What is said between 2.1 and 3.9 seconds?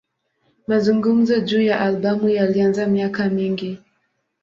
yalianza miaka mingi.